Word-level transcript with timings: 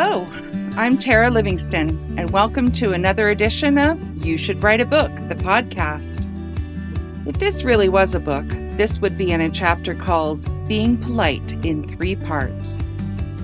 Hello, 0.00 0.28
I'm 0.76 0.96
Tara 0.96 1.28
Livingston, 1.28 2.14
and 2.16 2.30
welcome 2.30 2.70
to 2.70 2.92
another 2.92 3.30
edition 3.30 3.76
of 3.78 3.98
You 4.24 4.38
Should 4.38 4.62
Write 4.62 4.80
a 4.80 4.84
Book, 4.84 5.10
the 5.28 5.34
podcast. 5.34 6.28
If 7.26 7.40
this 7.40 7.64
really 7.64 7.88
was 7.88 8.14
a 8.14 8.20
book, 8.20 8.46
this 8.46 9.00
would 9.00 9.18
be 9.18 9.32
in 9.32 9.40
a 9.40 9.50
chapter 9.50 9.96
called 9.96 10.68
Being 10.68 10.98
Polite 10.98 11.50
in 11.66 11.88
Three 11.88 12.14
Parts. 12.14 12.80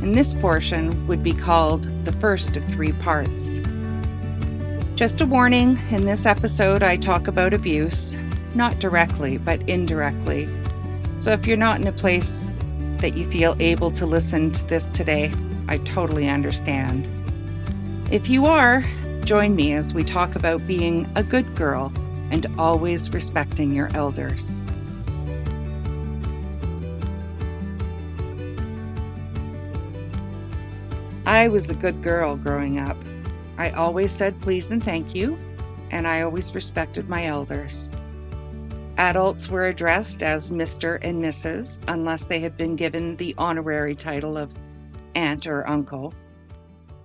And 0.01 0.17
this 0.17 0.33
portion 0.33 1.09
would 1.09 1.25
be 1.25 1.33
called 1.33 1.83
the 2.05 2.13
first 2.13 2.57
of 2.57 2.65
three 2.67 2.93
parts. 2.93 3.59
Just 4.95 5.21
a 5.23 5.27
warning 5.27 5.77
in 5.91 6.05
this 6.05 6.25
episode, 6.25 6.85
I 6.85 6.95
talk 6.95 7.27
about 7.27 7.53
abuse, 7.53 8.17
not 8.55 8.79
directly, 8.79 9.39
but 9.39 9.61
indirectly. 9.69 10.49
So 11.19 11.33
if 11.33 11.49
you're 11.49 11.57
not 11.57 11.81
in 11.81 11.89
a 11.89 11.93
place 11.93 12.47
that 12.99 13.17
you 13.17 13.29
feel 13.29 13.57
able 13.59 13.91
to 13.91 14.07
listen 14.07 14.53
to 14.53 14.65
this 14.67 14.85
today, 14.95 15.33
I 15.69 15.79
totally 15.79 16.29
understand. 16.29 17.09
If 18.11 18.29
you 18.29 18.47
are, 18.47 18.85
join 19.25 19.57
me 19.57 19.73
as 19.73 19.95
we 19.95 20.05
talk 20.05 20.37
about 20.37 20.67
being 20.67 21.11
a 21.15 21.23
good 21.23 21.55
girl 21.57 21.93
and 22.31 22.47
always 22.59 23.13
respecting 23.13 23.73
your 23.73 23.89
elders. 23.95 24.61
I 31.27 31.49
was 31.49 31.71
a 31.71 31.75
good 31.75 32.03
girl 32.03 32.37
growing 32.37 32.79
up. 32.79 32.97
I 33.57 33.71
always 33.71 34.13
said 34.13 34.41
please 34.43 34.71
and 34.71 34.83
thank 34.83 35.15
you, 35.15 35.39
and 35.91 36.07
I 36.07 36.23
always 36.23 36.55
respected 36.55 37.09
my 37.09 37.27
elders. 37.27 37.91
Adults 38.99 39.49
were 39.49 39.67
addressed 39.67 40.23
as 40.23 40.51
Mr. 40.51 40.99
and 41.03 41.23
Mrs. 41.23 41.81
unless 41.89 42.25
they 42.25 42.41
had 42.41 42.57
been 42.57 42.77
given 42.77 43.17
the 43.17 43.35
honorary 43.39 43.95
title 43.95 44.37
of 44.37 44.51
aunt 45.15 45.47
or 45.47 45.69
uncle. 45.69 46.15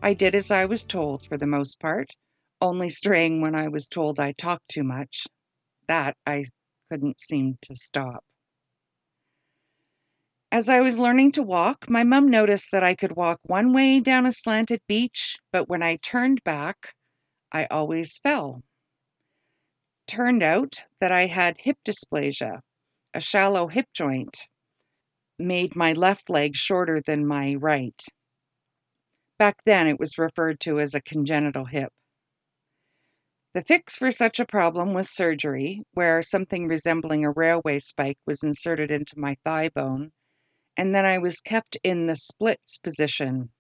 I 0.02 0.14
did 0.14 0.36
as 0.36 0.52
I 0.52 0.66
was 0.66 0.86
told 0.86 1.26
for 1.26 1.38
the 1.38 1.48
most 1.48 1.80
part, 1.80 2.16
only 2.62 2.90
straying 2.90 3.42
when 3.42 3.56
I 3.56 3.68
was 3.68 3.88
told 3.88 4.20
I 4.20 4.32
talked 4.32 4.68
too 4.70 4.84
much. 4.84 5.28
That 5.88 6.16
I 6.26 6.46
couldn't 6.90 7.20
seem 7.20 7.58
to 7.64 7.76
stop. 7.76 8.24
As 10.52 10.68
I 10.68 10.82
was 10.82 10.98
learning 10.98 11.34
to 11.34 11.44
walk, 11.44 11.90
my 11.90 12.04
mum 12.04 12.30
noticed 12.30 12.72
that 12.72 12.84
I 12.84 12.96
could 12.96 13.16
walk 13.16 13.40
one 13.44 13.72
way 13.72 14.00
down 14.00 14.26
a 14.26 14.32
slanted 14.32 14.82
beach, 14.88 15.38
but 15.52 15.70
when 15.70 15.84
I 15.84 15.98
turned 15.98 16.44
back, 16.44 16.96
I 17.52 17.66
always 17.66 18.18
fell. 18.18 18.64
Turned 20.08 20.42
out 20.42 20.86
that 21.00 21.12
I 21.12 21.28
had 21.28 21.60
hip 21.60 21.78
dysplasia, 21.86 22.62
a 23.14 23.20
shallow 23.20 23.68
hip 23.68 23.88
joint, 23.94 24.48
made 25.40 25.76
my 25.76 25.94
left 25.94 26.30
leg 26.30 26.56
shorter 26.56 27.02
than 27.02 27.26
my 27.26 27.56
right. 27.56 28.04
Back 29.38 29.64
then, 29.64 29.88
it 29.88 30.00
was 30.00 30.18
referred 30.18 30.60
to 30.62 30.80
as 30.80 30.94
a 30.94 31.02
congenital 31.02 31.66
hip. 31.66 31.94
The 33.54 33.64
fix 33.64 33.96
for 33.96 34.12
such 34.12 34.40
a 34.40 34.46
problem 34.46 34.94
was 34.94 35.10
surgery, 35.10 35.84
where 35.94 36.22
something 36.22 36.68
resembling 36.68 37.26
a 37.26 37.32
railway 37.32 37.80
spike 37.80 38.20
was 38.26 38.44
inserted 38.44 38.92
into 38.92 39.18
my 39.18 39.38
thigh 39.44 39.70
bone, 39.70 40.12
and 40.78 40.94
then 40.94 41.06
I 41.06 41.18
was 41.18 41.42
kept 41.42 41.78
in 41.84 42.06
the 42.06 42.16
splits 42.16 42.78
position 42.78 43.52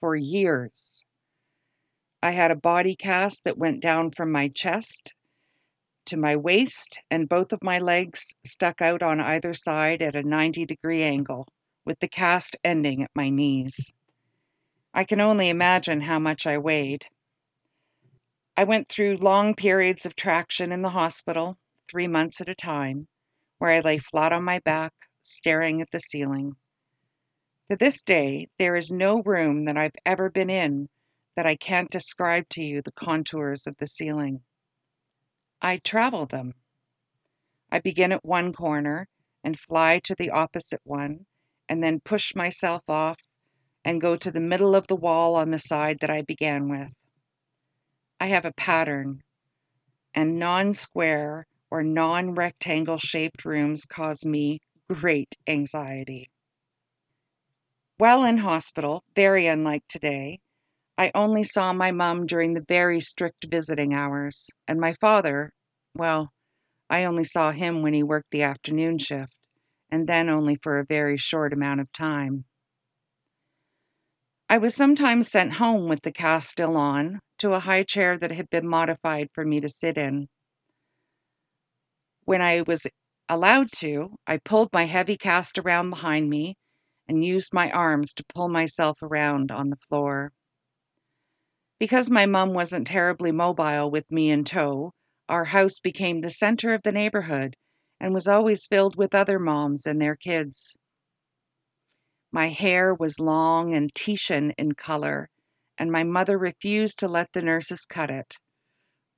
for 0.00 0.14
years. 0.14 1.04
I 2.22 2.32
had 2.32 2.50
a 2.50 2.56
body 2.56 2.94
cast 2.94 3.44
that 3.44 3.56
went 3.56 3.80
down 3.80 4.10
from 4.10 4.32
my 4.32 4.48
chest 4.48 5.14
to 6.06 6.16
my 6.16 6.36
waist, 6.36 7.00
and 7.10 7.28
both 7.28 7.52
of 7.52 7.62
my 7.62 7.78
legs 7.78 8.34
stuck 8.44 8.82
out 8.82 9.02
on 9.02 9.20
either 9.20 9.54
side 9.54 10.02
at 10.02 10.16
a 10.16 10.22
90 10.22 10.66
degree 10.66 11.02
angle, 11.02 11.46
with 11.84 11.98
the 12.00 12.08
cast 12.08 12.56
ending 12.64 13.02
at 13.02 13.10
my 13.14 13.28
knees. 13.28 13.92
I 14.94 15.04
can 15.04 15.20
only 15.20 15.48
imagine 15.48 16.00
how 16.00 16.18
much 16.18 16.46
I 16.46 16.58
weighed. 16.58 17.06
I 18.56 18.64
went 18.64 18.88
through 18.88 19.16
long 19.16 19.54
periods 19.54 20.04
of 20.04 20.14
traction 20.14 20.72
in 20.72 20.82
the 20.82 20.90
hospital, 20.90 21.56
three 21.90 22.08
months 22.08 22.40
at 22.40 22.48
a 22.48 22.54
time, 22.54 23.08
where 23.58 23.70
I 23.70 23.80
lay 23.80 23.98
flat 23.98 24.32
on 24.32 24.44
my 24.44 24.58
back, 24.58 24.92
staring 25.22 25.80
at 25.80 25.90
the 25.90 26.00
ceiling. 26.00 26.56
To 27.70 27.76
this 27.76 28.02
day, 28.02 28.48
there 28.58 28.76
is 28.76 28.92
no 28.92 29.22
room 29.22 29.64
that 29.64 29.78
I've 29.78 29.96
ever 30.04 30.28
been 30.28 30.50
in 30.50 30.88
that 31.36 31.46
I 31.46 31.56
can't 31.56 31.88
describe 31.88 32.48
to 32.50 32.62
you 32.62 32.82
the 32.82 32.92
contours 32.92 33.66
of 33.66 33.76
the 33.78 33.86
ceiling. 33.86 34.42
I 35.64 35.78
travel 35.78 36.26
them. 36.26 36.54
I 37.70 37.78
begin 37.78 38.10
at 38.10 38.24
one 38.24 38.52
corner 38.52 39.06
and 39.44 39.58
fly 39.58 40.00
to 40.00 40.16
the 40.16 40.30
opposite 40.30 40.80
one, 40.82 41.24
and 41.68 41.80
then 41.80 42.00
push 42.00 42.34
myself 42.34 42.82
off 42.88 43.20
and 43.84 44.00
go 44.00 44.16
to 44.16 44.32
the 44.32 44.40
middle 44.40 44.74
of 44.74 44.88
the 44.88 44.96
wall 44.96 45.36
on 45.36 45.52
the 45.52 45.60
side 45.60 46.00
that 46.00 46.10
I 46.10 46.22
began 46.22 46.68
with. 46.68 46.92
I 48.18 48.26
have 48.26 48.44
a 48.44 48.52
pattern, 48.52 49.22
and 50.12 50.36
non 50.36 50.74
square 50.74 51.46
or 51.70 51.84
non 51.84 52.34
rectangle 52.34 52.98
shaped 52.98 53.44
rooms 53.44 53.84
cause 53.84 54.26
me 54.26 54.58
great 54.88 55.36
anxiety. 55.46 56.28
While 57.98 58.24
in 58.24 58.36
hospital, 58.36 59.04
very 59.14 59.46
unlike 59.46 59.86
today, 59.86 60.40
I 61.02 61.10
only 61.16 61.42
saw 61.42 61.72
my 61.72 61.90
mum 61.90 62.26
during 62.26 62.54
the 62.54 62.64
very 62.68 63.00
strict 63.00 63.46
visiting 63.50 63.92
hours, 63.92 64.48
and 64.68 64.78
my 64.78 64.92
father, 64.92 65.52
well, 65.96 66.32
I 66.88 67.06
only 67.06 67.24
saw 67.24 67.50
him 67.50 67.82
when 67.82 67.92
he 67.92 68.04
worked 68.04 68.30
the 68.30 68.44
afternoon 68.44 68.98
shift, 68.98 69.34
and 69.90 70.06
then 70.06 70.28
only 70.28 70.54
for 70.54 70.78
a 70.78 70.84
very 70.84 71.16
short 71.16 71.52
amount 71.52 71.80
of 71.80 71.90
time. 71.90 72.44
I 74.48 74.58
was 74.58 74.76
sometimes 74.76 75.26
sent 75.28 75.54
home 75.54 75.88
with 75.88 76.02
the 76.02 76.12
cast 76.12 76.50
still 76.50 76.76
on 76.76 77.18
to 77.38 77.54
a 77.54 77.58
high 77.58 77.82
chair 77.82 78.16
that 78.16 78.30
had 78.30 78.48
been 78.48 78.68
modified 78.68 79.28
for 79.34 79.44
me 79.44 79.58
to 79.58 79.68
sit 79.68 79.98
in. 79.98 80.28
When 82.26 82.40
I 82.40 82.62
was 82.62 82.86
allowed 83.28 83.72
to, 83.78 84.14
I 84.24 84.38
pulled 84.38 84.72
my 84.72 84.84
heavy 84.84 85.16
cast 85.16 85.58
around 85.58 85.90
behind 85.90 86.30
me 86.30 86.54
and 87.08 87.24
used 87.24 87.52
my 87.52 87.72
arms 87.72 88.14
to 88.14 88.24
pull 88.32 88.48
myself 88.48 89.02
around 89.02 89.50
on 89.50 89.68
the 89.68 89.78
floor. 89.88 90.32
Because 91.82 92.08
my 92.08 92.26
mom 92.26 92.54
wasn't 92.54 92.86
terribly 92.86 93.32
mobile 93.32 93.90
with 93.90 94.08
me 94.08 94.30
in 94.30 94.44
tow, 94.44 94.92
our 95.28 95.44
house 95.44 95.80
became 95.80 96.20
the 96.20 96.30
center 96.30 96.74
of 96.74 96.82
the 96.84 96.92
neighborhood 96.92 97.56
and 97.98 98.14
was 98.14 98.28
always 98.28 98.68
filled 98.68 98.94
with 98.94 99.16
other 99.16 99.40
moms 99.40 99.84
and 99.84 100.00
their 100.00 100.14
kids. 100.14 100.78
My 102.30 102.50
hair 102.50 102.94
was 102.94 103.18
long 103.18 103.74
and 103.74 103.92
Titian 103.92 104.52
in 104.52 104.76
color, 104.76 105.28
and 105.76 105.90
my 105.90 106.04
mother 106.04 106.38
refused 106.38 107.00
to 107.00 107.08
let 107.08 107.32
the 107.32 107.42
nurses 107.42 107.84
cut 107.84 108.12
it. 108.12 108.36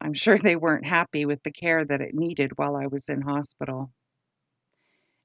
I'm 0.00 0.14
sure 0.14 0.38
they 0.38 0.56
weren't 0.56 0.86
happy 0.86 1.26
with 1.26 1.42
the 1.42 1.52
care 1.52 1.84
that 1.84 2.00
it 2.00 2.14
needed 2.14 2.56
while 2.56 2.76
I 2.76 2.86
was 2.86 3.10
in 3.10 3.20
hospital. 3.20 3.92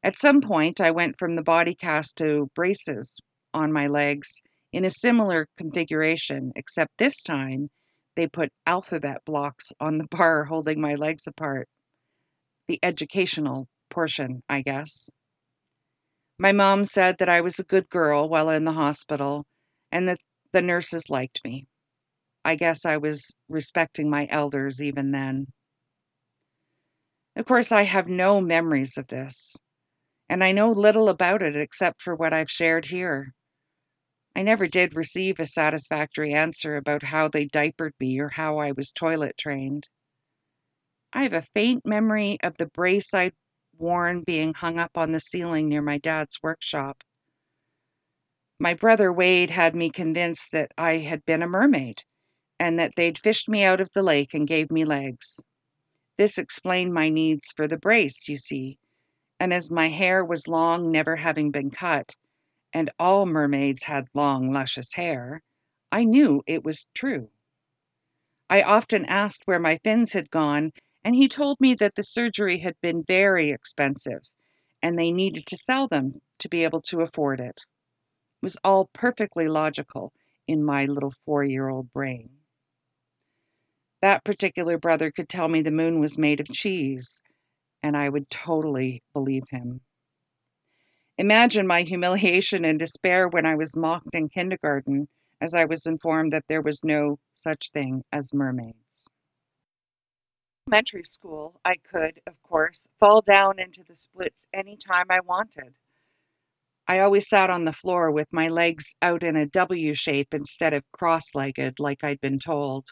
At 0.04 0.20
some 0.20 0.42
point, 0.42 0.82
I 0.82 0.92
went 0.92 1.18
from 1.18 1.38
the 1.38 1.42
body 1.42 1.74
cast 1.74 2.18
to 2.18 2.52
braces 2.54 3.22
on 3.54 3.72
my 3.72 3.88
legs 3.88 4.42
in 4.72 4.85
a 4.85 4.90
similar 4.90 5.47
configuration, 5.57 6.52
except 6.56 6.97
this 6.97 7.24
time 7.24 7.69
they 8.16 8.28
put 8.28 8.52
alphabet 8.66 9.24
blocks 9.25 9.72
on 9.80 9.97
the 9.97 10.07
bar 10.12 10.46
holding 10.46 10.80
my 10.81 10.96
legs 10.96 11.28
apart. 11.28 11.68
The 12.68 12.80
educational 12.84 13.68
portion, 13.90 14.44
I 14.47 14.62
guess. 14.62 15.09
My 16.38 16.52
mom 16.52 16.85
said 16.85 17.18
that 17.19 17.30
I 17.30 17.41
was 17.41 17.59
a 17.59 17.63
good 17.63 17.90
girl 17.90 18.30
while 18.30 18.50
in 18.50 18.63
the 18.63 18.72
hospital 18.72 19.46
and 19.91 20.07
that 20.07 20.19
the 20.53 20.62
nurses 20.62 21.09
liked 21.09 21.41
me. 21.44 21.68
I 22.46 22.56
guess 22.56 22.86
I 22.86 22.97
was 22.97 23.36
respecting 23.50 24.09
my 24.09 24.28
elders 24.30 24.81
even 24.81 25.12
then. 25.12 25.47
Of 27.36 27.45
course, 27.45 27.72
I 27.72 27.83
have 27.83 28.07
no 28.07 28.42
memories 28.42 28.98
of 28.98 29.07
this, 29.07 29.56
and 30.30 30.44
I 30.44 30.51
know 30.51 30.72
little 30.72 31.10
about 31.10 31.42
it 31.42 31.56
except 31.56 32.01
for 32.01 32.15
what 32.15 32.33
I've 32.33 32.50
shared 32.50 32.86
here. 32.86 33.33
I 34.36 34.44
never 34.44 34.68
did 34.68 34.96
receive 34.96 35.40
a 35.40 35.46
satisfactory 35.46 36.34
answer 36.34 36.78
about 36.78 37.04
how 37.04 37.28
they 37.28 37.46
diapered 37.46 37.94
me 38.00 38.20
or 38.20 38.30
how 38.30 38.58
I 38.60 38.72
was 38.72 38.92
toilet 38.92 39.38
trained. 39.38 39.90
I 41.12 41.24
have 41.24 41.34
a 41.34 41.42
faint 41.42 41.86
memory 41.86 42.38
of 42.42 42.56
the 42.58 42.68
brace 42.68 43.14
I'd 43.14 43.34
worn 43.78 44.22
being 44.22 44.54
hung 44.54 44.78
up 44.78 44.98
on 44.98 45.12
the 45.12 45.20
ceiling 45.20 45.70
near 45.70 45.81
my 45.81 45.98
dad's 45.98 46.42
workshop. 46.44 47.04
My 48.60 48.74
brother 48.74 49.12
Wade 49.12 49.50
had 49.50 49.76
me 49.76 49.90
convinced 49.90 50.52
that 50.52 50.72
I 50.78 50.98
had 50.98 51.25
been 51.25 51.42
a 51.42 51.48
mermaid 51.48 52.04
and 52.60 52.78
that 52.80 52.96
they'd 52.96 53.18
fished 53.18 53.48
me 53.48 53.64
out 53.64 53.82
of 53.82 53.92
the 53.94 54.04
lake 54.04 54.34
and 54.34 54.48
gave 54.48 54.70
me 54.70 54.84
legs. 54.84 55.40
This 56.18 56.38
explained 56.38 56.94
my 56.94 57.10
needs 57.10 57.52
for 57.54 57.68
the 57.68 57.78
brace, 57.78 58.28
you 58.28 58.36
see, 58.36 58.78
and 59.40 59.54
as 59.54 59.72
my 59.72 59.88
hair 59.88 60.24
was 60.25 60.48
long, 60.48 60.92
never 60.92 61.16
having 61.16 61.52
been 61.52 61.72
cut, 61.72 62.16
and 62.74 62.92
all 63.00 63.25
mermaids 63.25 63.83
had 63.83 64.07
long, 64.13 64.51
luscious 64.51 64.94
hair, 64.94 65.42
I 65.92 66.04
knew 66.06 66.44
it 66.48 66.63
was 66.63 66.88
true. 66.94 67.30
I 68.50 68.63
often 68.63 69.06
asked 69.06 69.44
where 69.45 69.60
my 69.60 69.77
fins 69.83 70.13
had 70.13 70.30
gone, 70.30 70.71
and 71.04 71.16
he 71.16 71.27
told 71.27 71.60
me 71.62 71.75
that 71.75 71.95
the 71.95 72.04
surgery 72.04 72.60
had 72.60 72.75
been 72.81 73.04
very 73.04 73.50
expensive 73.51 74.21
and 74.81 74.98
they 74.98 75.12
needed 75.12 75.45
to 75.48 75.57
sell 75.57 75.88
them 75.88 76.21
to 76.39 76.50
be 76.50 76.63
able 76.63 76.81
to 76.81 77.01
afford 77.01 77.39
it. 77.39 77.57
It 77.57 78.44
was 78.44 78.57
all 78.63 78.89
perfectly 78.94 79.48
logical, 79.48 80.13
in 80.48 80.63
my 80.63 80.86
little 80.86 81.12
four 81.25 81.44
year 81.44 81.69
old 81.69 81.92
brain. 81.94 82.30
That 84.01 84.24
particular 84.24 84.77
brother 84.77 85.12
could 85.12 85.30
tell 85.30 85.48
me 85.48 85.62
the 85.62 85.72
moon 85.72 86.00
was 86.00 86.18
made 86.18 86.39
of 86.39 86.48
cheese, 86.50 87.22
and 87.83 87.95
I 87.95 88.10
would 88.10 88.30
totally 88.30 89.04
believe 89.13 89.44
him. 89.50 89.81
Imagine 91.19 91.68
my 91.68 91.81
humiliation 91.81 92.63
and 92.63 92.80
despair 92.80 93.27
when 93.27 93.45
I 93.45 93.56
was 93.56 93.75
mocked 93.75 94.16
in 94.16 94.30
kindergarten 94.30 95.10
as 95.42 95.54
I 95.54 95.66
was 95.66 95.86
informed 95.86 96.31
that 96.31 96.48
there 96.48 96.62
was 96.62 96.81
no 96.81 97.19
such 97.33 97.71
thing 97.71 98.06
as 98.10 98.33
mermaids. 98.33 99.10
Elementary 100.66 101.04
school, 101.04 101.60
I 101.66 101.75
could, 101.92 102.21
of 102.25 102.42
course, 102.42 102.88
fall 103.01 103.19
down 103.19 103.60
into 103.60 103.83
the 103.83 103.98
splits 103.98 104.48
any 104.54 104.77
time 104.77 105.07
I 105.10 105.19
wanted. 105.19 105.75
I 106.88 107.00
always 107.00 107.27
sat 107.27 107.50
on 107.50 107.65
the 107.65 107.74
floor 107.74 108.12
with 108.12 108.31
my 108.31 108.48
legs 108.48 108.95
out 109.01 109.22
in 109.24 109.36
a 109.36 109.45
W 109.48 109.94
shape 109.95 110.33
instead 110.33 110.74
of 110.74 110.89
cross 110.94 111.36
legged 111.36 111.81
like 111.81 112.01
I'd 112.01 112.22
been 112.22 112.39
told. 112.39 112.88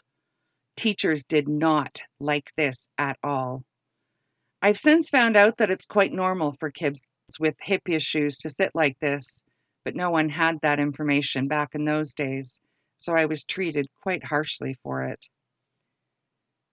Teachers 0.76 1.24
did 1.24 1.48
not 1.48 2.02
like 2.20 2.52
this 2.58 2.90
at 2.98 3.16
all. 3.22 3.64
I've 4.60 4.78
since 4.78 5.08
found 5.08 5.34
out 5.38 5.56
that 5.58 5.70
it's 5.70 5.86
quite 5.86 6.12
normal 6.12 6.54
for 6.60 6.70
kids 6.70 7.00
with 7.38 7.56
hip 7.60 7.88
issues 7.88 8.38
to 8.38 8.50
sit 8.50 8.72
like 8.74 8.98
this, 9.00 9.44
but 9.84 9.96
no 9.96 10.10
one 10.10 10.28
had 10.28 10.60
that 10.60 10.78
information 10.78 11.46
back 11.46 11.74
in 11.74 11.84
those 11.84 12.14
days, 12.14 12.60
so 12.96 13.14
I 13.14 13.26
was 13.26 13.44
treated 13.44 13.88
quite 14.02 14.24
harshly 14.24 14.76
for 14.82 15.04
it. 15.04 15.26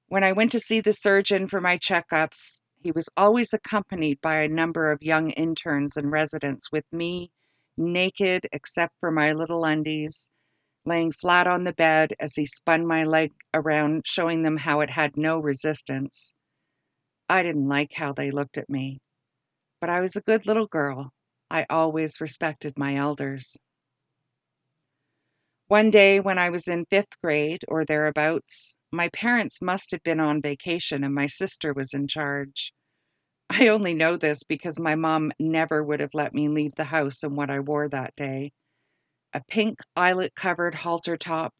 When 0.07 0.23
I 0.23 0.33
went 0.33 0.51
to 0.51 0.59
see 0.59 0.81
the 0.81 0.93
surgeon 0.93 1.47
for 1.47 1.59
my 1.59 1.77
checkups, 1.77 2.61
he 2.81 2.91
was 2.91 3.09
always 3.17 3.53
accompanied 3.53 4.21
by 4.21 4.41
a 4.41 4.47
number 4.47 4.91
of 4.91 5.01
young 5.01 5.31
interns 5.31 5.97
and 5.97 6.11
residents, 6.11 6.71
with 6.71 6.85
me 6.91 7.31
naked 7.77 8.47
except 8.51 8.93
for 8.99 9.11
my 9.11 9.33
little 9.33 9.65
undies, 9.65 10.29
laying 10.85 11.11
flat 11.11 11.47
on 11.47 11.63
the 11.63 11.73
bed 11.73 12.13
as 12.19 12.35
he 12.35 12.45
spun 12.45 12.85
my 12.85 13.03
leg 13.03 13.33
around, 13.53 14.05
showing 14.05 14.43
them 14.43 14.57
how 14.57 14.81
it 14.81 14.89
had 14.89 15.17
no 15.17 15.39
resistance. 15.39 16.33
I 17.27 17.41
didn't 17.41 17.67
like 17.67 17.91
how 17.91 18.13
they 18.13 18.29
looked 18.29 18.57
at 18.57 18.69
me, 18.69 18.99
but 19.85 19.93
I 19.93 20.01
was 20.01 20.15
a 20.15 20.21
good 20.21 20.47
little 20.47 20.65
girl. 20.65 21.11
I 21.51 21.67
always 21.69 22.19
respected 22.19 22.73
my 22.75 22.95
elders. 22.95 23.55
One 25.67 25.91
day 25.91 26.19
when 26.19 26.39
I 26.39 26.49
was 26.49 26.67
in 26.67 26.87
fifth 26.89 27.21
grade 27.23 27.63
or 27.67 27.85
thereabouts, 27.85 28.79
my 28.91 29.09
parents 29.09 29.61
must 29.61 29.91
have 29.91 30.01
been 30.01 30.19
on 30.19 30.41
vacation 30.41 31.03
and 31.03 31.13
my 31.13 31.27
sister 31.27 31.71
was 31.71 31.93
in 31.93 32.07
charge. 32.07 32.73
I 33.47 33.67
only 33.67 33.93
know 33.93 34.17
this 34.17 34.41
because 34.41 34.79
my 34.79 34.95
mom 34.95 35.31
never 35.37 35.83
would 35.83 35.99
have 35.99 36.15
let 36.15 36.33
me 36.33 36.47
leave 36.47 36.73
the 36.73 36.83
house 36.83 37.21
in 37.21 37.35
what 37.35 37.51
I 37.51 37.59
wore 37.59 37.87
that 37.87 38.15
day 38.15 38.53
a 39.33 39.41
pink 39.47 39.77
eyelet 39.95 40.33
covered 40.33 40.73
halter 40.73 41.15
top 41.15 41.53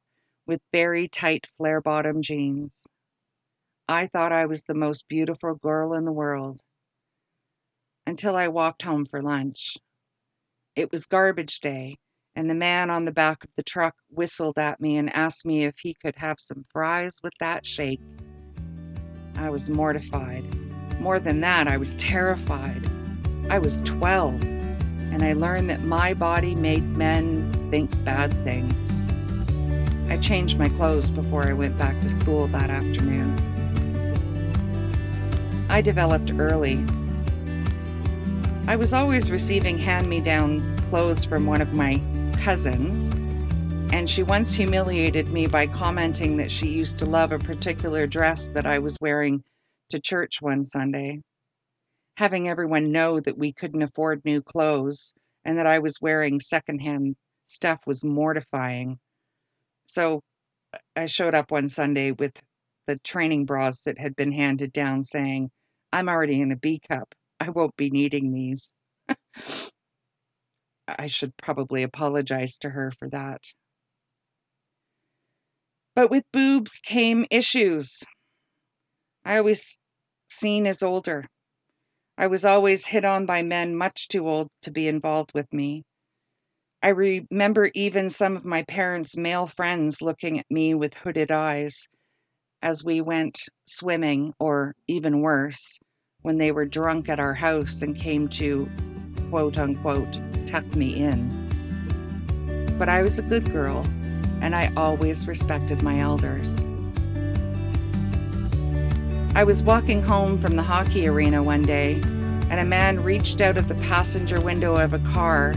with 0.47 0.61
very 0.71 1.07
tight 1.09 1.45
flare 1.57 1.79
bottom 1.79 2.23
jeans. 2.23 2.87
I 3.87 4.07
thought 4.07 4.31
I 4.31 4.47
was 4.47 4.63
the 4.63 4.73
most 4.73 5.07
beautiful 5.07 5.53
girl 5.53 5.93
in 5.93 6.05
the 6.05 6.11
world 6.11 6.59
until 8.07 8.35
I 8.35 8.47
walked 8.49 8.81
home 8.81 9.05
for 9.05 9.21
lunch. 9.21 9.77
It 10.75 10.91
was 10.91 11.05
garbage 11.05 11.59
day, 11.59 11.97
and 12.35 12.49
the 12.49 12.55
man 12.55 12.89
on 12.89 13.05
the 13.05 13.11
back 13.11 13.43
of 13.43 13.49
the 13.55 13.63
truck 13.63 13.95
whistled 14.09 14.57
at 14.57 14.79
me 14.81 14.97
and 14.97 15.13
asked 15.15 15.45
me 15.45 15.65
if 15.65 15.75
he 15.79 15.95
could 15.95 16.15
have 16.17 16.39
some 16.39 16.65
fries 16.71 17.19
with 17.23 17.33
that 17.39 17.65
shake. 17.65 18.01
I 19.35 19.49
was 19.49 19.69
mortified. 19.69 20.43
More 20.99 21.19
than 21.19 21.41
that, 21.41 21.67
I 21.67 21.77
was 21.77 21.93
terrified. 21.95 22.89
I 23.49 23.59
was 23.59 23.81
12, 23.81 24.41
and 24.41 25.23
I 25.23 25.33
learned 25.33 25.69
that 25.69 25.81
my 25.81 26.13
body 26.13 26.55
made 26.55 26.83
men 26.97 27.51
think 27.69 27.91
bad 28.03 28.33
things. 28.43 29.03
I 30.09 30.17
changed 30.17 30.57
my 30.57 30.69
clothes 30.69 31.09
before 31.09 31.47
I 31.47 31.53
went 31.53 31.77
back 31.77 31.99
to 32.01 32.09
school 32.09 32.47
that 32.47 32.69
afternoon. 32.69 33.53
I 35.69 35.81
developed 35.81 36.31
early. 36.37 36.85
I 38.67 38.77
was 38.77 38.93
always 38.93 39.29
receiving 39.29 39.77
hand 39.77 40.09
me 40.09 40.21
down 40.21 40.77
clothes 40.89 41.23
from 41.23 41.45
one 41.45 41.61
of 41.61 41.73
my 41.75 42.01
cousins, 42.41 43.09
and 43.93 44.09
she 44.09 44.23
once 44.23 44.55
humiliated 44.55 45.27
me 45.27 45.45
by 45.45 45.67
commenting 45.67 46.37
that 46.37 46.49
she 46.49 46.69
used 46.69 46.97
to 46.99 47.05
love 47.05 47.31
a 47.31 47.37
particular 47.37 48.07
dress 48.07 48.47
that 48.49 48.65
I 48.65 48.79
was 48.79 48.97
wearing 48.99 49.43
to 49.91 49.99
church 49.99 50.41
one 50.41 50.65
Sunday. 50.65 51.21
Having 52.17 52.49
everyone 52.49 52.91
know 52.91 53.19
that 53.19 53.37
we 53.37 53.53
couldn't 53.53 53.83
afford 53.83 54.25
new 54.25 54.41
clothes 54.41 55.13
and 55.43 55.59
that 55.59 55.67
I 55.67 55.77
was 55.77 56.01
wearing 56.01 56.39
secondhand 56.39 57.15
stuff 57.45 57.81
was 57.85 58.03
mortifying. 58.03 58.97
So 59.85 60.21
I 60.95 61.05
showed 61.05 61.35
up 61.35 61.51
one 61.51 61.69
Sunday 61.69 62.13
with 62.13 62.33
the 62.87 62.97
training 62.97 63.45
bras 63.45 63.81
that 63.81 63.99
had 63.99 64.15
been 64.15 64.31
handed 64.31 64.73
down 64.73 65.03
saying, 65.03 65.51
I'm 65.93 66.09
already 66.09 66.41
in 66.41 66.51
a 66.51 66.57
B 66.57 66.81
cup. 66.89 67.13
I 67.45 67.49
won't 67.49 67.75
be 67.77 67.91
needing 67.91 68.33
these. 68.33 68.73
I 70.87 71.05
should 71.05 71.37
probably 71.37 71.83
apologize 71.83 72.57
to 72.59 72.71
her 72.71 72.91
for 72.97 73.07
that. 73.09 73.43
But 75.93 76.09
with 76.09 76.23
boobs 76.31 76.79
came 76.83 77.27
issues. 77.29 78.03
I 79.23 79.37
always 79.37 79.77
seen 80.27 80.65
as 80.65 80.81
older. 80.81 81.27
I 82.17 82.27
was 82.27 82.45
always 82.45 82.83
hit 82.83 83.05
on 83.05 83.27
by 83.27 83.43
men 83.43 83.75
much 83.75 84.07
too 84.07 84.27
old 84.27 84.49
to 84.63 84.71
be 84.71 84.87
involved 84.87 85.31
with 85.35 85.53
me. 85.53 85.83
I 86.81 86.89
remember 86.89 87.69
even 87.75 88.09
some 88.09 88.37
of 88.37 88.45
my 88.45 88.63
parents' 88.63 89.15
male 89.15 89.45
friends 89.45 90.01
looking 90.01 90.39
at 90.39 90.49
me 90.49 90.73
with 90.73 90.95
hooded 90.95 91.29
eyes 91.29 91.87
as 92.63 92.83
we 92.83 93.01
went 93.01 93.39
swimming, 93.67 94.33
or 94.39 94.73
even 94.87 95.21
worse, 95.21 95.79
when 96.25 96.39
they 96.39 96.51
were 96.51 96.65
drunk 96.65 97.07
at 97.07 97.19
our 97.19 97.35
house 97.35 97.83
and 97.83 97.95
came 97.95 98.27
to 98.27 98.67
quote 99.29 99.59
unquote 99.59 100.19
tuck 100.47 100.65
me 100.75 100.95
in. 100.95 102.75
But 102.79 102.89
I 102.89 103.03
was 103.03 103.19
a 103.19 103.21
good 103.21 103.51
girl, 103.51 103.85
and 104.41 104.55
I 104.55 104.73
always 104.75 105.27
respected 105.27 105.83
my 105.83 105.99
elders. 105.99 106.65
I 109.35 109.43
was 109.43 109.61
walking 109.61 110.01
home 110.01 110.39
from 110.39 110.55
the 110.55 110.63
hockey 110.63 111.07
arena 111.07 111.43
one 111.43 111.61
day, 111.61 112.01
and 112.49 112.59
a 112.59 112.65
man 112.65 113.03
reached 113.03 113.39
out 113.39 113.57
of 113.57 113.67
the 113.67 113.75
passenger 113.75 114.41
window 114.41 114.77
of 114.77 114.93
a 114.93 114.99
car 115.13 115.53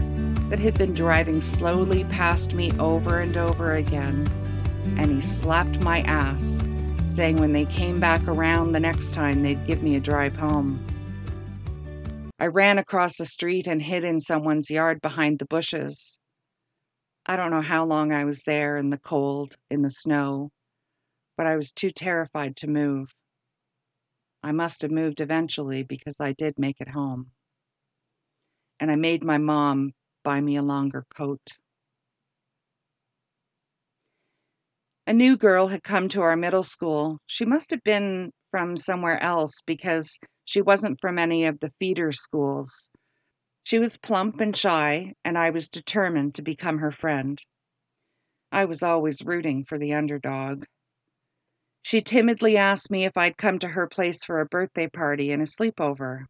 that 0.49 0.59
had 0.59 0.77
been 0.77 0.93
driving 0.93 1.41
slowly 1.41 2.03
past 2.03 2.53
me 2.53 2.71
over 2.77 3.19
and 3.19 3.35
over 3.37 3.73
again, 3.73 4.29
and 4.99 5.09
he 5.09 5.21
slapped 5.21 5.79
my 5.79 6.01
ass, 6.01 6.61
saying 7.09 7.37
when 7.37 7.53
they 7.53 7.65
came 7.65 7.99
back 7.99 8.25
around 8.27 8.71
the 8.71 8.79
next 8.79 9.13
time 9.13 9.41
they'd 9.41 9.65
give 9.65 9.81
me 9.81 9.95
a 9.95 9.99
drive 9.99 10.35
home. 10.35 10.79
I 12.39 12.47
ran 12.47 12.77
across 12.77 13.17
the 13.17 13.25
street 13.25 13.67
and 13.67 13.81
hid 13.81 14.05
in 14.05 14.19
someone's 14.19 14.69
yard 14.69 15.01
behind 15.01 15.39
the 15.39 15.45
bushes. 15.45 16.19
I 17.25 17.35
don't 17.35 17.51
know 17.51 17.61
how 17.61 17.85
long 17.85 18.13
I 18.13 18.25
was 18.25 18.43
there 18.43 18.77
in 18.77 18.89
the 18.89 18.97
cold, 18.97 19.55
in 19.69 19.81
the 19.81 19.91
snow, 19.91 20.51
but 21.35 21.47
I 21.47 21.57
was 21.57 21.71
too 21.71 21.91
terrified 21.91 22.55
to 22.57 22.67
move. 22.67 23.13
I 24.41 24.51
must 24.51 24.83
have 24.83 24.91
moved 24.91 25.19
eventually 25.19 25.83
because 25.83 26.21
I 26.21 26.33
did 26.33 26.57
make 26.57 26.79
it 26.79 26.87
home. 26.87 27.31
And 28.79 28.89
I 28.89 28.95
made 28.95 29.23
my 29.23 29.37
mom 29.37 29.91
buy 30.23 30.39
me 30.39 30.55
a 30.55 30.61
longer 30.61 31.05
coat. 31.13 31.57
A 35.09 35.13
new 35.13 35.37
girl 35.37 35.65
had 35.65 35.81
come 35.81 36.07
to 36.09 36.21
our 36.21 36.35
middle 36.35 36.61
school. 36.61 37.17
She 37.25 37.43
must 37.43 37.71
have 37.71 37.83
been 37.83 38.31
from 38.51 38.77
somewhere 38.77 39.19
else 39.19 39.63
because 39.65 40.19
she 40.45 40.61
wasn't 40.61 41.01
from 41.01 41.17
any 41.17 41.45
of 41.45 41.59
the 41.59 41.71
feeder 41.79 42.11
schools. 42.11 42.91
She 43.63 43.79
was 43.79 43.97
plump 43.97 44.39
and 44.39 44.55
shy, 44.55 45.15
and 45.25 45.35
I 45.35 45.49
was 45.49 45.71
determined 45.71 46.35
to 46.35 46.43
become 46.43 46.77
her 46.77 46.91
friend. 46.91 47.39
I 48.51 48.65
was 48.65 48.83
always 48.83 49.25
rooting 49.25 49.65
for 49.65 49.79
the 49.79 49.95
underdog. 49.95 50.65
She 51.81 52.01
timidly 52.01 52.57
asked 52.57 52.91
me 52.91 53.05
if 53.05 53.17
I'd 53.17 53.35
come 53.35 53.57
to 53.57 53.67
her 53.67 53.87
place 53.87 54.23
for 54.23 54.41
a 54.41 54.45
birthday 54.45 54.89
party 54.89 55.31
and 55.31 55.41
a 55.41 55.45
sleepover. 55.45 56.25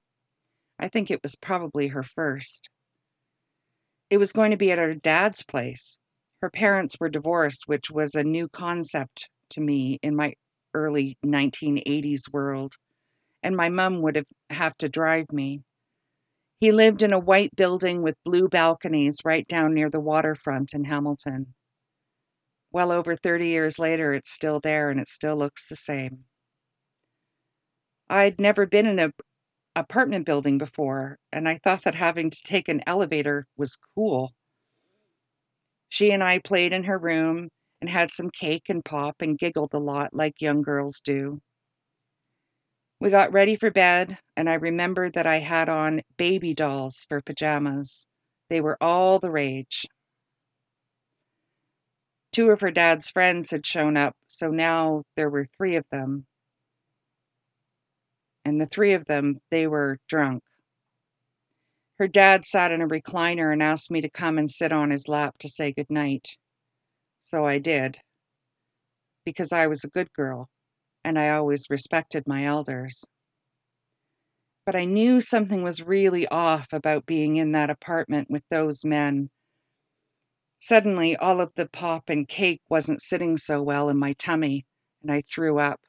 I 0.79 0.87
think 0.87 1.11
it 1.11 1.21
was 1.21 1.35
probably 1.35 1.89
her 1.89 2.03
first. 2.03 2.69
It 4.09 4.19
was 4.19 4.31
going 4.31 4.51
to 4.51 4.57
be 4.57 4.71
at 4.71 4.77
her 4.77 4.95
dad's 4.95 5.43
place. 5.43 5.99
Her 6.41 6.49
parents 6.49 6.97
were 6.99 7.09
divorced, 7.09 7.67
which 7.67 7.89
was 7.91 8.15
a 8.15 8.23
new 8.23 8.49
concept 8.49 9.29
to 9.51 9.61
me 9.61 9.99
in 10.01 10.15
my 10.15 10.35
early 10.73 11.17
1980s 11.23 12.31
world, 12.31 12.75
and 13.43 13.55
my 13.55 13.69
mum 13.69 14.01
would 14.03 14.17
have, 14.17 14.27
have 14.49 14.77
to 14.79 14.89
drive 14.89 15.31
me. 15.31 15.63
He 16.59 16.71
lived 16.71 17.03
in 17.03 17.13
a 17.13 17.19
white 17.19 17.55
building 17.55 18.01
with 18.03 18.23
blue 18.23 18.47
balconies 18.49 19.19
right 19.25 19.47
down 19.47 19.73
near 19.73 19.89
the 19.89 19.99
waterfront 19.99 20.73
in 20.73 20.85
Hamilton 20.85 21.53
well 22.71 22.91
over 22.91 23.15
30 23.15 23.47
years 23.47 23.77
later, 23.79 24.13
it's 24.13 24.31
still 24.31 24.59
there 24.59 24.89
and 24.89 24.99
it 24.99 25.07
still 25.07 25.35
looks 25.35 25.67
the 25.67 25.75
same. 25.75 26.25
I'd 28.09 28.39
never 28.39 28.65
been 28.65 28.85
in 28.87 28.99
an 28.99 29.13
apartment 29.75 30.25
building 30.25 30.57
before, 30.57 31.17
and 31.31 31.47
I 31.49 31.57
thought 31.59 31.83
that 31.83 31.95
having 31.95 32.29
to 32.29 32.43
take 32.43 32.67
an 32.67 32.83
elevator 32.85 33.47
was 33.57 33.77
cool. 33.95 34.33
She 35.89 36.11
and 36.11 36.23
I 36.23 36.39
played 36.39 36.73
in 36.73 36.85
her 36.85 36.97
room 36.97 37.49
and 37.81 37.89
had 37.89 38.11
some 38.11 38.29
cake 38.29 38.69
and 38.69 38.85
pop 38.85 39.17
and 39.21 39.37
giggled 39.37 39.73
a 39.73 39.79
lot 39.79 40.13
like 40.13 40.41
young 40.41 40.61
girls 40.61 41.01
do. 41.01 41.41
We 42.99 43.09
got 43.09 43.33
ready 43.33 43.55
for 43.55 43.71
bed, 43.71 44.17
and 44.35 44.49
I 44.49 44.55
remember 44.55 45.09
that 45.11 45.25
I 45.25 45.39
had 45.39 45.69
on 45.69 46.01
baby 46.17 46.53
dolls 46.53 47.05
for 47.07 47.21
pajamas. 47.21 48.07
They 48.49 48.61
were 48.61 48.77
all 48.81 49.19
the 49.19 49.31
rage. 49.31 49.85
Two 52.31 52.51
of 52.51 52.61
her 52.61 52.71
dad's 52.71 53.09
friends 53.09 53.51
had 53.51 53.65
shown 53.65 53.97
up, 53.97 54.15
so 54.27 54.49
now 54.49 55.03
there 55.15 55.29
were 55.29 55.47
three 55.57 55.77
of 55.77 55.85
them. 55.91 56.27
And 58.45 58.61
the 58.61 58.67
three 58.67 58.93
of 58.93 59.05
them, 59.05 59.39
they 59.49 59.65
were 59.67 59.97
drunk. 60.07 60.43
Her 61.99 62.07
dad 62.07 62.45
sat 62.45 62.71
in 62.71 62.81
a 62.81 62.87
recliner 62.87 63.53
and 63.53 63.61
asked 63.61 63.91
me 63.91 64.01
to 64.01 64.09
come 64.09 64.37
and 64.39 64.49
sit 64.49 64.71
on 64.71 64.89
his 64.89 65.07
lap 65.07 65.37
to 65.39 65.49
say 65.49 65.73
goodnight. 65.73 66.37
So 67.23 67.45
I 67.45 67.59
did, 67.59 67.99
because 69.25 69.53
I 69.53 69.67
was 69.67 69.83
a 69.83 69.89
good 69.89 70.11
girl 70.13 70.49
and 71.03 71.19
I 71.19 71.31
always 71.31 71.69
respected 71.69 72.27
my 72.27 72.45
elders. 72.45 73.03
But 74.65 74.75
I 74.75 74.85
knew 74.85 75.19
something 75.19 75.63
was 75.63 75.81
really 75.83 76.27
off 76.27 76.71
about 76.71 77.05
being 77.05 77.35
in 77.35 77.51
that 77.53 77.69
apartment 77.69 78.29
with 78.29 78.43
those 78.49 78.85
men 78.85 79.29
Suddenly, 80.59 81.17
all 81.17 81.41
of 81.41 81.53
the 81.55 81.67
pop 81.67 82.09
and 82.09 82.27
cake 82.27 82.61
wasn't 82.69 83.01
sitting 83.01 83.35
so 83.35 83.61
well 83.63 83.89
in 83.89 83.97
my 83.97 84.13
tummy, 84.13 84.65
and 85.01 85.11
I 85.11 85.21
threw 85.21 85.59
up. 85.59 85.81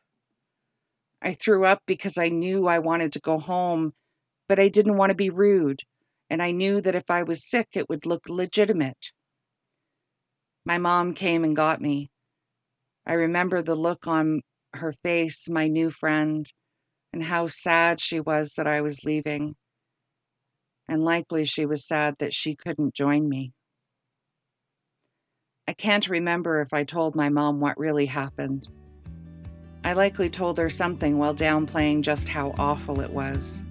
I 1.23 1.33
threw 1.33 1.64
up 1.64 1.83
because 1.87 2.19
I 2.19 2.29
knew 2.29 2.67
I 2.67 2.81
wanted 2.81 3.14
to 3.14 3.21
go 3.21 3.38
home, 3.38 3.95
but 4.49 4.59
I 4.61 4.69
didn't 4.69 4.97
want 4.97 5.11
to 5.11 5.14
be 5.17 5.31
rude, 5.31 5.83
and 6.30 6.40
I 6.40 6.52
knew 6.52 6.80
that 6.80 6.94
if 6.94 7.10
I 7.10 7.25
was 7.25 7.44
sick, 7.44 7.68
it 7.75 7.88
would 7.88 8.06
look 8.06 8.28
legitimate. 8.28 9.12
My 10.64 10.78
mom 10.78 11.14
came 11.14 11.42
and 11.42 11.56
got 11.56 11.80
me. 11.80 12.10
I 13.04 13.14
remember 13.14 13.62
the 13.62 13.75
look 13.75 14.06
on 14.06 14.42
her 14.72 14.92
face, 15.02 15.49
my 15.49 15.66
new 15.66 15.90
friend, 15.90 16.46
and 17.12 17.22
how 17.22 17.49
sad 17.49 18.00
she 18.00 18.20
was 18.20 18.52
that 18.56 18.68
I 18.68 18.82
was 18.82 19.04
leaving. 19.04 19.56
And 20.88 21.04
likely 21.04 21.44
she 21.44 21.66
was 21.66 21.87
sad 21.87 22.14
that 22.20 22.32
she 22.32 22.54
couldn't 22.54 22.94
join 22.94 23.28
me. 23.28 23.52
I 25.66 25.72
can't 25.72 26.08
remember 26.08 26.60
if 26.60 26.72
I 26.72 26.84
told 26.84 27.16
my 27.16 27.28
mom 27.28 27.60
what 27.60 27.78
really 27.78 28.06
happened. 28.06 28.68
I 29.82 29.94
likely 29.94 30.30
told 30.30 30.58
her 30.58 30.68
something 30.68 31.18
while 31.18 31.34
downplaying 31.34 32.02
just 32.02 32.28
how 32.28 32.54
awful 32.58 33.00
it 33.00 33.10
was. 33.10 33.62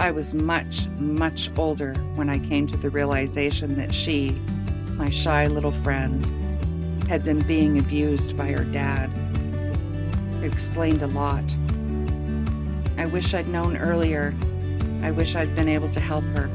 I 0.00 0.10
was 0.10 0.34
much, 0.34 0.88
much 0.98 1.50
older 1.56 1.94
when 2.16 2.28
I 2.28 2.38
came 2.38 2.66
to 2.66 2.76
the 2.76 2.90
realization 2.90 3.76
that 3.76 3.94
she, 3.94 4.30
my 4.96 5.10
shy 5.10 5.46
little 5.46 5.70
friend, 5.70 6.24
had 7.06 7.22
been 7.22 7.42
being 7.42 7.78
abused 7.78 8.36
by 8.36 8.50
her 8.50 8.64
dad. 8.64 9.10
It 10.42 10.52
explained 10.52 11.02
a 11.02 11.06
lot. 11.06 11.44
I 12.98 13.06
wish 13.06 13.34
I'd 13.34 13.46
known 13.46 13.76
earlier. 13.76 14.34
I 15.02 15.12
wish 15.12 15.36
I'd 15.36 15.54
been 15.54 15.68
able 15.68 15.90
to 15.90 16.00
help 16.00 16.24
her. 16.34 16.50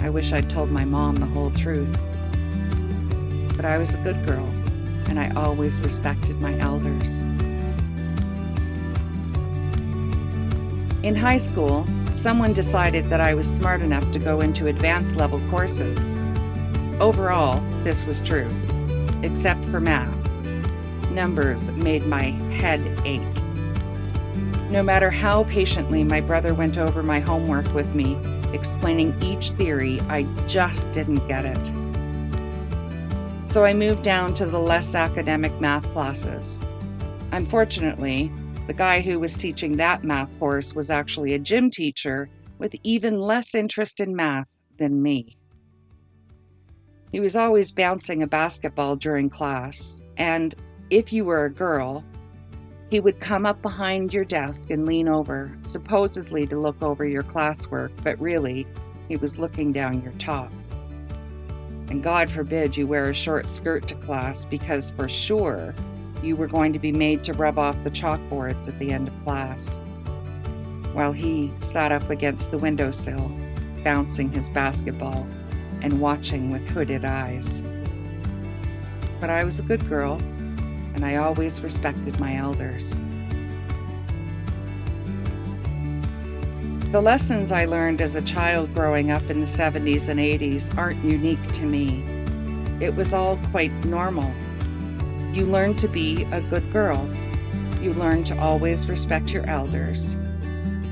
I 0.00 0.08
wish 0.08 0.32
I'd 0.32 0.48
told 0.48 0.70
my 0.70 0.86
mom 0.86 1.16
the 1.16 1.26
whole 1.26 1.50
truth 1.50 1.94
but 3.56 3.64
I 3.64 3.78
was 3.78 3.94
a 3.94 3.98
good 3.98 4.26
girl, 4.26 4.46
and 5.08 5.18
I 5.18 5.30
always 5.30 5.80
respected 5.80 6.38
my 6.40 6.58
elders. 6.58 7.22
In 11.02 11.14
high 11.14 11.38
school, 11.38 11.86
someone 12.16 12.52
decided 12.52 13.04
that 13.06 13.20
I 13.20 13.34
was 13.34 13.46
smart 13.46 13.82
enough 13.82 14.10
to 14.12 14.18
go 14.18 14.40
into 14.40 14.66
advanced 14.66 15.16
level 15.16 15.40
courses. 15.50 16.16
Overall, 17.00 17.60
this 17.84 18.04
was 18.04 18.20
true, 18.20 18.48
except 19.22 19.64
for 19.66 19.80
math. 19.80 20.14
Numbers 21.10 21.70
made 21.72 22.06
my 22.06 22.30
head 22.60 22.80
ache. 23.04 23.20
No 24.70 24.82
matter 24.82 25.10
how 25.10 25.44
patiently 25.44 26.02
my 26.02 26.20
brother 26.20 26.54
went 26.54 26.78
over 26.78 27.02
my 27.02 27.20
homework 27.20 27.72
with 27.74 27.94
me, 27.94 28.16
explaining 28.52 29.14
each 29.22 29.50
theory, 29.52 30.00
I 30.08 30.22
just 30.46 30.90
didn't 30.92 31.26
get 31.28 31.44
it 31.44 31.72
so 33.56 33.64
I 33.64 33.72
moved 33.72 34.02
down 34.02 34.34
to 34.34 34.44
the 34.44 34.58
less 34.58 34.94
academic 34.94 35.58
math 35.62 35.90
classes. 35.94 36.60
Unfortunately, 37.32 38.30
the 38.66 38.74
guy 38.74 39.00
who 39.00 39.20
was 39.20 39.38
teaching 39.38 39.76
that 39.76 40.02
math 40.02 40.28
course 40.38 40.74
was 40.74 40.90
actually 40.90 41.34
a 41.34 41.38
gym 41.38 41.70
teacher 41.70 42.28
with 42.58 42.74
even 42.82 43.20
less 43.20 43.54
interest 43.54 44.00
in 44.00 44.16
math 44.16 44.50
than 44.78 45.00
me. 45.00 45.36
He 47.12 47.20
was 47.20 47.36
always 47.36 47.70
bouncing 47.70 48.22
a 48.22 48.26
basketball 48.26 48.96
during 48.96 49.30
class, 49.30 50.00
and 50.16 50.54
if 50.90 51.12
you 51.12 51.24
were 51.24 51.44
a 51.44 51.50
girl, 51.50 52.04
he 52.90 52.98
would 52.98 53.20
come 53.20 53.46
up 53.46 53.62
behind 53.62 54.12
your 54.12 54.24
desk 54.24 54.70
and 54.70 54.84
lean 54.84 55.08
over, 55.08 55.56
supposedly 55.60 56.46
to 56.46 56.58
look 56.58 56.82
over 56.82 57.04
your 57.04 57.22
classwork, 57.22 57.90
but 58.02 58.20
really, 58.20 58.66
he 59.08 59.16
was 59.16 59.38
looking 59.38 59.72
down 59.72 60.02
your 60.02 60.12
top. 60.14 60.52
And 61.88 62.02
God 62.02 62.28
forbid 62.28 62.76
you 62.76 62.88
wear 62.88 63.10
a 63.10 63.14
short 63.14 63.48
skirt 63.48 63.86
to 63.88 63.94
class 63.94 64.44
because 64.44 64.90
for 64.90 65.08
sure 65.08 65.72
you 66.22 66.36
were 66.36 66.46
going 66.46 66.72
to 66.72 66.78
be 66.78 66.92
made 66.92 67.24
to 67.24 67.32
rub 67.32 67.58
off 67.58 67.82
the 67.84 67.90
chalkboards 67.90 68.68
at 68.68 68.78
the 68.78 68.92
end 68.92 69.08
of 69.08 69.24
class. 69.24 69.80
While 70.92 71.12
he 71.12 71.52
sat 71.60 71.92
up 71.92 72.08
against 72.10 72.50
the 72.50 72.58
windowsill, 72.58 73.30
bouncing 73.84 74.30
his 74.30 74.50
basketball 74.50 75.26
and 75.82 76.00
watching 76.00 76.50
with 76.50 76.66
hooded 76.68 77.04
eyes. 77.04 77.62
But 79.20 79.30
I 79.30 79.44
was 79.44 79.58
a 79.58 79.62
good 79.62 79.88
girl, 79.88 80.14
and 80.94 81.04
I 81.04 81.16
always 81.16 81.60
respected 81.60 82.18
my 82.18 82.36
elders. 82.36 82.98
The 86.92 87.00
lessons 87.02 87.52
I 87.52 87.66
learned 87.66 88.00
as 88.00 88.14
a 88.14 88.22
child 88.22 88.72
growing 88.72 89.10
up 89.10 89.28
in 89.28 89.40
the 89.40 89.46
70s 89.46 90.08
and 90.08 90.18
80s 90.18 90.76
aren't 90.78 91.04
unique 91.04 91.42
to 91.54 91.62
me. 91.62 92.02
It 92.80 92.94
was 92.94 93.12
all 93.12 93.38
quite 93.50 93.72
normal. 93.84 94.32
You 95.36 95.44
learn 95.44 95.74
to 95.76 95.86
be 95.86 96.22
a 96.32 96.40
good 96.40 96.72
girl. 96.72 97.10
You 97.82 97.92
learn 97.92 98.24
to 98.24 98.40
always 98.40 98.86
respect 98.86 99.28
your 99.28 99.46
elders. 99.46 100.16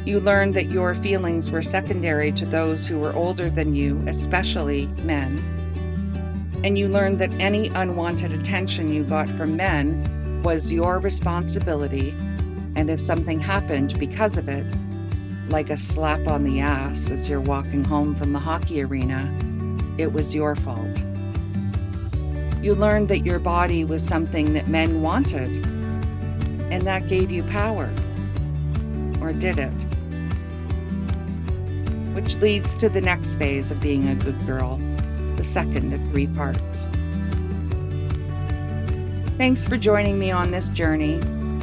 You 0.04 0.20
learn 0.20 0.52
that 0.52 0.66
your 0.66 0.94
feelings 0.96 1.50
were 1.50 1.62
secondary 1.62 2.30
to 2.32 2.44
those 2.44 2.86
who 2.86 2.98
were 2.98 3.14
older 3.14 3.48
than 3.48 3.74
you, 3.74 4.00
especially 4.06 4.86
men. 5.02 5.38
And 6.62 6.76
you 6.76 6.88
learn 6.88 7.16
that 7.16 7.32
any 7.40 7.68
unwanted 7.68 8.32
attention 8.32 8.92
you 8.92 9.02
got 9.04 9.30
from 9.30 9.56
men 9.56 10.42
was 10.42 10.70
your 10.70 10.98
responsibility, 10.98 12.10
and 12.76 12.90
if 12.90 13.00
something 13.00 13.40
happened 13.40 13.98
because 13.98 14.36
of 14.36 14.50
it, 14.50 14.66
like 15.48 15.70
a 15.70 15.78
slap 15.78 16.28
on 16.28 16.44
the 16.44 16.60
ass 16.60 17.10
as 17.10 17.30
you're 17.30 17.40
walking 17.40 17.82
home 17.82 18.14
from 18.14 18.34
the 18.34 18.40
hockey 18.40 18.82
arena, 18.82 19.26
it 19.96 20.12
was 20.12 20.34
your 20.34 20.54
fault. 20.54 21.02
You 22.64 22.74
learned 22.74 23.08
that 23.08 23.26
your 23.26 23.38
body 23.38 23.84
was 23.84 24.02
something 24.02 24.54
that 24.54 24.68
men 24.68 25.02
wanted, 25.02 25.50
and 26.72 26.80
that 26.86 27.08
gave 27.08 27.30
you 27.30 27.42
power. 27.42 27.92
Or 29.20 29.34
did 29.34 29.58
it? 29.58 29.68
Which 32.14 32.36
leads 32.36 32.74
to 32.76 32.88
the 32.88 33.02
next 33.02 33.36
phase 33.36 33.70
of 33.70 33.82
being 33.82 34.08
a 34.08 34.14
good 34.14 34.46
girl, 34.46 34.78
the 35.36 35.44
second 35.44 35.92
of 35.92 36.00
three 36.10 36.26
parts. 36.26 36.88
Thanks 39.36 39.66
for 39.66 39.76
joining 39.76 40.18
me 40.18 40.30
on 40.30 40.50
this 40.50 40.70
journey. 40.70 41.16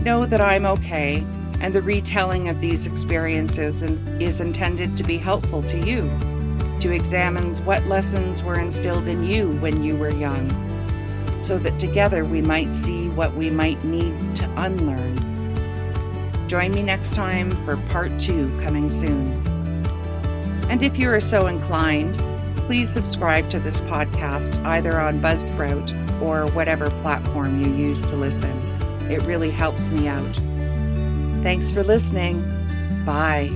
Know 0.04 0.28
that 0.28 0.40
I'm 0.40 0.68
okay 0.68 1.26
and 1.62 1.74
the 1.74 1.82
retelling 1.82 2.48
of 2.48 2.62
these 2.62 2.86
experiences 2.86 3.82
is 3.82 4.40
intended 4.40 4.98
to 4.98 5.04
be 5.04 5.18
helpful 5.18 5.64
to 5.64 5.80
you, 5.80 6.02
to 6.80 6.92
examine 6.92 7.56
what 7.66 7.84
lessons 7.88 8.44
were 8.44 8.60
instilled 8.60 9.08
in 9.08 9.26
you 9.26 9.50
when 9.62 9.84
you 9.84 9.98
were 9.98 10.12
young, 10.12 10.71
so 11.52 11.58
that 11.58 11.78
together 11.82 12.24
we 12.24 12.42
might 12.42 12.74
see 12.74 13.10
what 13.10 13.34
we 13.34 13.50
might 13.50 13.84
need 13.84 14.16
to 14.38 14.50
unlearn. 14.56 15.18
Join 16.48 16.72
me 16.72 16.82
next 16.82 17.14
time 17.14 17.52
for 17.66 17.76
part 17.90 18.10
two 18.22 18.48
coming 18.62 18.90
soon. 18.90 19.34
And 20.70 20.82
if 20.82 20.98
you 20.98 21.10
are 21.10 21.20
so 21.20 21.48
inclined, 21.48 22.16
please 22.56 22.90
subscribe 22.90 23.50
to 23.50 23.60
this 23.60 23.82
podcast 23.82 24.64
either 24.64 24.98
on 24.98 25.20
Buzzsprout 25.20 26.22
or 26.22 26.48
whatever 26.52 26.90
platform 27.02 27.62
you 27.62 27.70
use 27.74 28.02
to 28.04 28.16
listen. 28.16 28.58
It 29.12 29.22
really 29.24 29.52
helps 29.52 29.90
me 29.90 30.08
out. 30.08 30.36
Thanks 31.44 31.70
for 31.70 31.84
listening. 31.84 32.44
Bye. 33.04 33.50